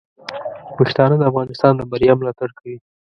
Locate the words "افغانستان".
1.31-1.73